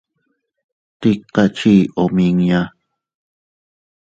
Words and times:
Tika 0.99 1.43
chii 1.57 1.83
omiña. 2.03 2.61